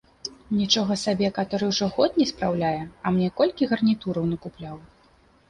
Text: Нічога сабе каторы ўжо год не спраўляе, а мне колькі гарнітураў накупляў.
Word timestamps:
Нічога 0.59 0.95
сабе 1.01 1.29
каторы 1.35 1.63
ўжо 1.73 1.89
год 1.97 2.17
не 2.21 2.27
спраўляе, 2.31 2.81
а 3.05 3.13
мне 3.19 3.29
колькі 3.43 3.71
гарнітураў 3.75 4.29
накупляў. 4.33 4.75